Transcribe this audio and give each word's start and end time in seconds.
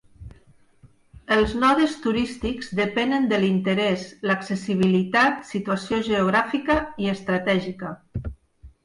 Els 1.33 1.51
nodes 1.63 1.91
turístics 2.05 2.71
depenen 2.79 3.27
de 3.33 3.39
l'interès, 3.43 4.05
l'accessibilitat, 4.31 5.37
situació 5.51 6.01
geogràfica 6.09 6.79
i 7.05 7.13
estratègica. 7.13 7.93